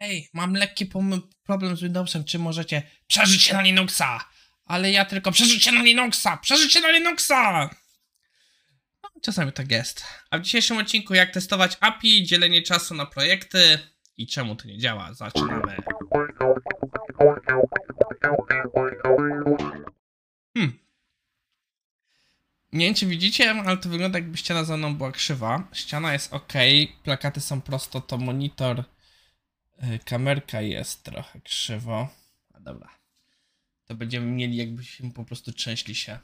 [0.00, 0.86] Ej, mam lekki
[1.44, 4.24] problem z Windowsem, czy możecie przeżyć się na Linuxa?
[4.64, 6.36] Ale ja tylko przeżyć się na Linuxa!
[6.42, 7.70] Przeżyć się na Linuxa!
[9.02, 10.04] No, czasami tak jest.
[10.30, 13.78] A w dzisiejszym odcinku jak testować API, dzielenie czasu na projekty
[14.16, 15.14] i czemu to nie działa.
[15.14, 15.76] Zaczynamy.
[20.56, 20.78] Hmm.
[22.72, 25.68] Nie wiem, czy widzicie, ale to wygląda jakby ściana za mną była krzywa.
[25.72, 26.52] Ściana jest ok,
[27.04, 28.84] plakaty są prosto, to monitor,
[30.04, 32.08] kamerka jest trochę krzywo.
[32.54, 32.98] A dobra.
[33.84, 36.18] To będziemy mieli jakbyśmy po prostu trzęśli się.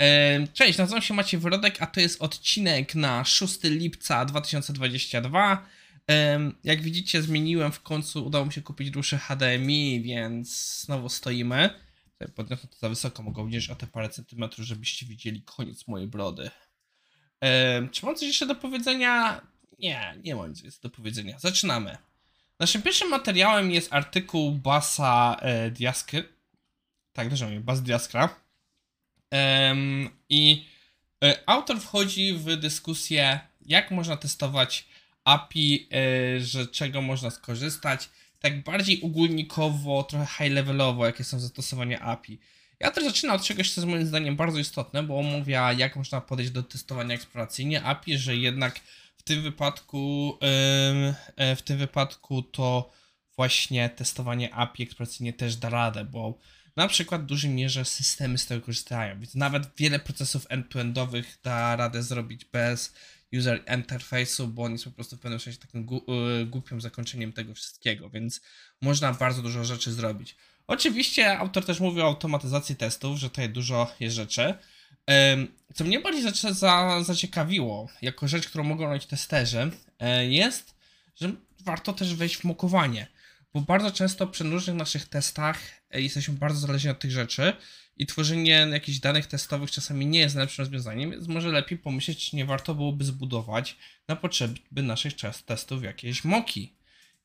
[0.00, 5.66] Yy, Cześć, nazywam się Maciej Wyrodek, a to jest odcinek na 6 lipca 2022.
[6.06, 11.70] Em, Jak widzicie, zmieniłem w końcu, udało mi się kupić dłuższy HDMI, więc znowu stoimy.
[12.34, 16.50] Podniosę to za wysoko, mogę unieść o te parę centymetrów, żebyście widzieli koniec mojej brody.
[17.92, 19.40] Czy mam coś jeszcze do powiedzenia?
[19.78, 21.38] Nie, nie mam nic do powiedzenia.
[21.38, 21.96] Zaczynamy.
[22.60, 26.28] Naszym pierwszym materiałem jest artykuł Basa e, Diaskry.
[27.12, 28.40] Tak, dobrze mówię, Bas Diaskra.
[29.30, 30.66] Em, I
[31.24, 34.88] e, autor wchodzi w dyskusję, jak można testować
[35.24, 38.08] API, e, że czego można skorzystać,
[38.40, 42.38] tak bardziej ogólnikowo, trochę high levelowo, jakie są zastosowania API.
[42.80, 46.20] Ja też zaczynam od czegoś, co jest moim zdaniem bardzo istotne, bo omawia, jak można
[46.20, 48.80] podejść do testowania eksploracyjnie API, że jednak
[49.26, 50.38] tym wypadku,
[51.36, 52.90] e, w tym wypadku to
[53.36, 56.38] właśnie testowanie API eksploracyjnie też da radę, bo
[56.76, 61.76] na przykład w dużej mierze systemy z tego korzystają, więc nawet wiele procesów end-to-endowych da
[61.76, 62.94] radę zrobić bez
[63.38, 67.32] user interface'u, bo on jest po prostu w pewnym sensie takim gu- y, głupim zakończeniem
[67.32, 68.40] tego wszystkiego, więc
[68.80, 70.36] można bardzo dużo rzeczy zrobić.
[70.66, 74.54] Oczywiście autor też mówi o automatyzacji testów, że tutaj dużo jest rzeczy.
[75.74, 80.74] Co mnie bardziej zac- za, zaciekawiło, jako rzecz, którą mogą robić testerzy, e, jest,
[81.16, 81.32] że
[81.64, 83.06] warto też wejść w mokowanie,
[83.54, 85.58] bo bardzo często przy różnych naszych testach
[85.90, 87.52] e, jesteśmy bardzo zależni od tych rzeczy
[87.96, 92.36] i tworzenie jakichś danych testowych czasami nie jest najlepszym rozwiązaniem, więc może lepiej pomyśleć, czy
[92.36, 93.76] nie warto byłoby zbudować
[94.08, 95.12] na potrzeby naszych
[95.46, 96.72] testów jakieś moki.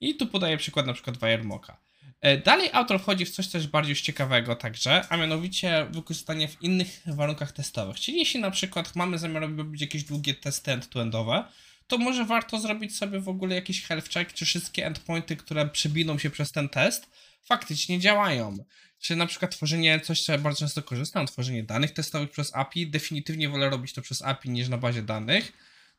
[0.01, 1.77] I tu podaję przykład na przykład WireMoka.
[2.21, 7.01] E, Dalej autor wchodzi w coś też bardziej ciekawego także, a mianowicie wykorzystanie w innych
[7.05, 7.99] warunkach testowych.
[7.99, 11.43] Czyli jeśli na przykład mamy zamiar robić jakieś długie testy end-to-endowe,
[11.87, 16.17] to może warto zrobić sobie w ogóle jakiś health check, czy wszystkie endpointy, które przebiną
[16.17, 17.09] się przez ten test,
[17.43, 18.65] faktycznie działają.
[18.99, 22.87] Czy na przykład tworzenie, coś co ja bardzo często korzystam, tworzenie danych testowych przez API,
[22.87, 25.53] definitywnie wolę robić to przez API niż na bazie danych.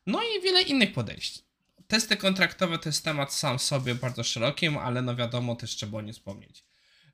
[0.05, 1.52] No i wiele innych podejść.
[1.87, 6.01] Testy kontraktowe to jest temat sam sobie bardzo szerokim, ale no wiadomo, też trzeba o
[6.01, 6.63] nie wspomnieć.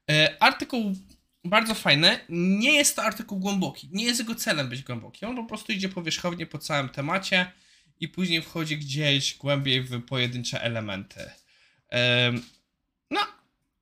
[0.09, 0.95] E, artykuł
[1.43, 2.19] bardzo fajny.
[2.29, 3.89] Nie jest to artykuł głęboki.
[3.91, 5.25] Nie jest jego celem być głęboki.
[5.25, 7.51] On po prostu idzie powierzchownie po całym temacie
[7.99, 11.29] i później wchodzi gdzieś głębiej w pojedyncze elementy.
[11.89, 12.45] Em,
[13.11, 13.19] no,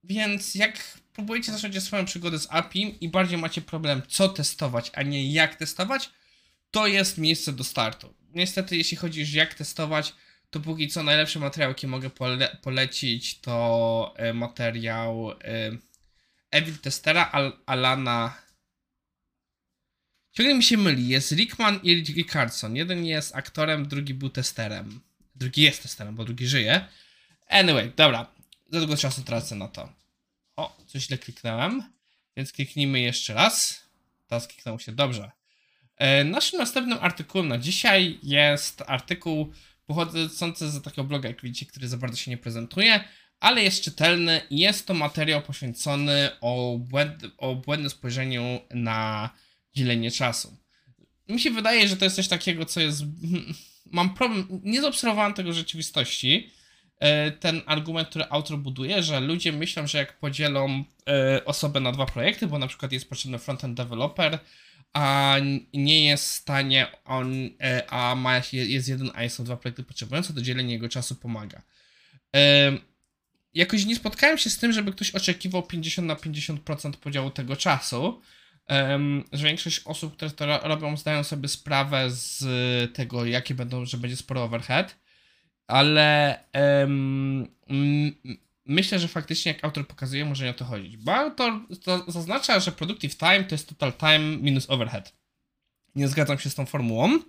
[0.04, 5.04] więc jak próbujecie zacząć swoją przygodę z API i bardziej macie problem, co testować, a
[5.04, 6.10] nie jak testować,
[6.72, 8.14] to jest miejsce do startu.
[8.30, 10.14] Niestety, jeśli chodzi już jak testować,
[10.50, 15.38] to póki co najlepszy materiał, jaki mogę pole polecić, to e, materiał e,
[16.52, 18.42] Evil Testera Al Alana.
[20.32, 21.08] Ciągle mi się myli.
[21.08, 22.76] Jest Rickman i Rickardson.
[22.76, 25.02] Jeden jest aktorem, drugi był testerem.
[25.36, 26.86] Drugi jest testerem, bo drugi żyje.
[27.48, 28.32] Anyway, dobra.
[28.72, 29.94] Za długo czasu tracę na to.
[30.56, 31.84] O, coś źle kliknąłem.
[32.38, 33.84] Więc kliknijmy jeszcze raz.
[34.28, 35.32] Teraz kliknęło się dobrze.
[35.98, 39.54] E, Naszym następnym artykułem na dzisiaj jest artykuł
[39.88, 43.04] pochodzący z takiego bloga, jak widzicie, który za bardzo się nie prezentuje,
[43.40, 49.30] ale jest czytelny jest to materiał poświęcony o, błęd, o błędnym spojrzeniu na
[49.76, 50.58] dzielenie czasu.
[51.30, 53.04] Mi się wydaje, że to jest coś takiego, co jest.
[53.92, 54.48] Mam problem.
[54.64, 56.52] Nie zaobserwowałem tego rzeczywistości.
[57.00, 61.92] E, Ten argument, który autor buduje, że ludzie myślą, że jak podzielą e, osobę na
[61.92, 64.40] dwa projekty, bo na przykład jest potrzebny frontend developer,
[64.94, 65.36] a
[65.74, 70.34] nie jest w stanie on, e, a ma, jest jeden, a są dwa projekty potrzebujące,
[70.34, 71.62] to dzielenie jego czasu pomaga.
[73.54, 78.22] Jakoś nie spotkałem się z tym, żeby ktoś oczekiwał 50 na 50% podziału tego czasu.
[79.32, 82.46] Że większość osób, które to ro- robią, zdają sobie sprawę z
[82.96, 84.96] tego, jakie będą, że będzie sporo overhead,
[85.68, 86.40] ale
[88.68, 90.98] myślę, że faktycznie jak autor pokazuje, może nie o to chodzić.
[90.98, 91.54] Bo autor
[91.84, 95.14] to zaznacza, że productive time to jest total time minus overhead.
[95.96, 97.20] Nie zgadzam się z tą formułą.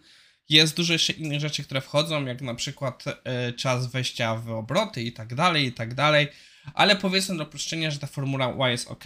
[0.49, 5.03] Jest dużo jeszcze innych rzeczy, które wchodzą, jak na przykład e, czas wejścia w obroty
[5.03, 6.29] i tak dalej, i tak dalej.
[6.75, 9.05] Ale powiedzmy do uproszczenia, że ta formuła Y jest ok.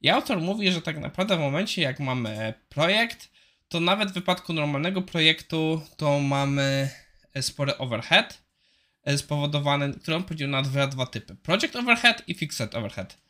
[0.00, 3.30] I autor mówi, że tak naprawdę w momencie, jak mamy projekt,
[3.68, 6.90] to nawet w wypadku normalnego projektu, to mamy
[7.34, 8.43] e, spory overhead.
[9.04, 11.34] E, spowodowany, który on podzielił na dwa, dwa typy.
[11.34, 13.24] Project Overhead i Fixed Overhead.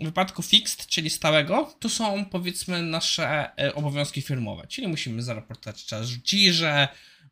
[0.00, 5.84] W wypadku fixed, czyli stałego, to są powiedzmy nasze e, obowiązki firmowe, czyli musimy zaraportować
[5.84, 6.22] czas w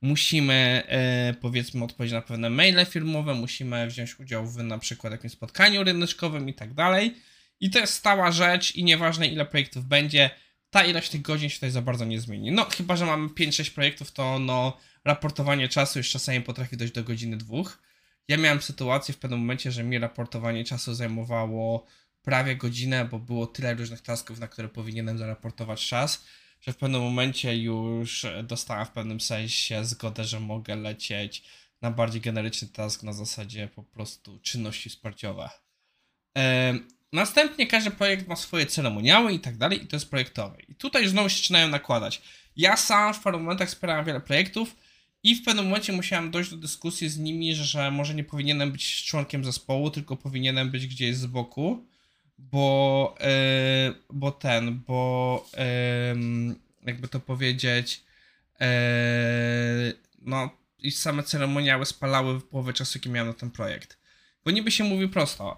[0.05, 5.33] musimy e, powiedzmy odpowiedzieć na pewne maile firmowe, musimy wziąć udział w na przykład jakimś
[5.33, 7.15] spotkaniu ryneczkowym i tak dalej.
[7.61, 10.31] I to jest stała rzecz i nieważne ile projektów będzie,
[10.71, 12.53] ta ilość tych godzin się tutaj za bardzo nie zmieni.
[12.53, 17.05] No chyba, że mamy 5-6 projektów, to no raportowanie czasu już czasami potrafi dojść do
[17.05, 17.83] godziny dwóch.
[18.29, 21.87] Ja miałem sytuację w pewnym momencie, że mi raportowanie czasu zajmowało
[22.23, 26.25] prawie godzinę, bo było tyle różnych tasków, na które powinienem zaraportować czas,
[26.61, 31.45] że w pewnym momencie już dostałem w pewnym sensie zgodę, że mogę lecieć
[31.83, 35.50] na bardziej generyczny task na zasadzie po prostu czynności wsparciowe.
[37.12, 40.57] Następnie każdy projekt ma swoje ceremoniały i tak dalej, i to jest projektowe.
[40.69, 42.23] I tutaj znowu się zaczynają nakładać.
[42.57, 44.77] Ja sam w paru momentach wspierałem wiele projektów
[45.25, 49.05] i w pewnym momencie musiałem dojść do dyskusji z nimi, że może nie powinienem być
[49.05, 51.87] członkiem zespołu, tylko powinienem być gdzieś z boku,
[52.38, 56.55] bo, yy, bo ten, bo yy,
[56.87, 58.05] jakby to powiedzieć,
[58.61, 58.67] yy,
[60.23, 63.99] no i same ceremoniały spalały połowę czasu, jaki miałem na ten projekt.
[64.44, 65.56] Bo niby się mówi prosto.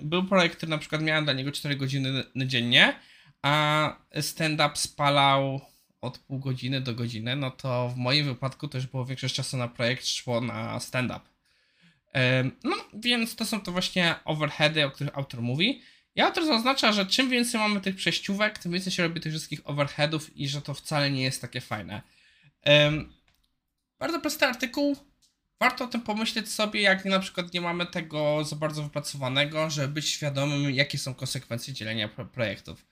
[0.00, 3.00] Był projekt, który na przykład miałem dla niego 4 godziny dziennie,
[3.42, 5.60] a stand-up spalał
[6.06, 9.68] od pół godziny do godziny, no to w moim wypadku też było większość czasu na
[9.68, 11.20] projekt szło na stand-up.
[12.64, 15.82] No, więc to są to właśnie overheady, o których autor mówi.
[16.14, 19.60] I autor zaznacza, że czym więcej mamy tych przejściówek, tym więcej się robi tych wszystkich
[19.64, 22.02] overheadów i że to wcale nie jest takie fajne.
[23.98, 24.96] Bardzo prosty artykuł,
[25.60, 29.88] warto o tym pomyśleć sobie, jak na przykład nie mamy tego za bardzo wypracowanego, żeby
[29.88, 32.86] być świadomym, jakie są konsekwencje dzielenia pro- projektów,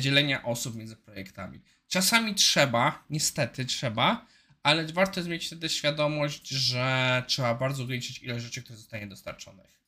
[0.00, 1.60] dzielenia osób między projektami.
[1.88, 4.26] Czasami trzeba, niestety trzeba,
[4.62, 9.80] ale warto jest mieć wtedy świadomość, że trzeba bardzo ograniczyć ilość rzeczy, które zostanie dostarczonych.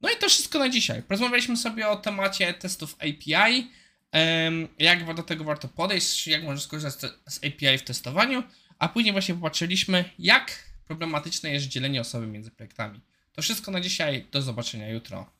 [0.00, 1.02] No i to wszystko na dzisiaj.
[1.02, 3.70] Porozmawialiśmy sobie o temacie testów API,
[4.78, 8.42] jak do tego warto podejść, jak można skorzystać z API w testowaniu,
[8.78, 13.00] a później właśnie popatrzyliśmy, jak problematyczne jest dzielenie osoby między projektami.
[13.32, 14.26] To wszystko na dzisiaj.
[14.32, 15.37] Do zobaczenia jutro.